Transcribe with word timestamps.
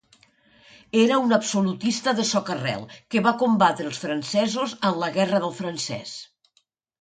Era 1.01 1.17
un 1.25 1.35
absolutista 1.35 2.13
de 2.19 2.25
soca-rel 2.29 2.87
que 3.13 3.23
va 3.27 3.35
combatre 3.43 3.87
als 3.91 4.01
francesos 4.07 4.75
en 4.91 4.99
la 5.05 5.11
Guerra 5.19 5.43
del 5.45 5.55
francès. 5.61 6.17